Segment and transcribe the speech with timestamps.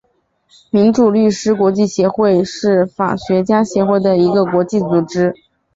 [0.71, 5.35] 民主律师国际协会是法学家协会的一个国际组织。